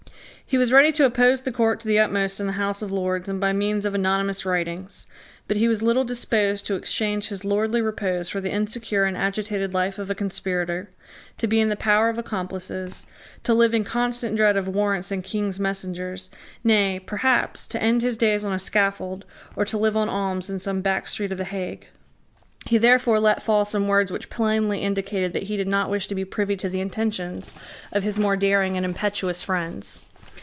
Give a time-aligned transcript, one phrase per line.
[0.51, 3.29] He was ready to oppose the court to the utmost in the House of Lords
[3.29, 5.07] and by means of anonymous writings:
[5.47, 9.73] but he was little disposed to exchange his lordly repose for the insecure and agitated
[9.73, 10.89] life of a conspirator,
[11.37, 13.05] to be in the power of accomplices,
[13.43, 16.29] to live in constant dread of warrants and King's messengers,
[16.65, 19.23] nay, perhaps, to end his days on a scaffold,
[19.55, 21.87] or to live on alms in some back street of the Hague.
[22.65, 26.15] He therefore let fall some words which plainly indicated that he did not wish to
[26.15, 27.55] be privy to the intentions
[27.93, 30.01] of his more daring and impetuous friends.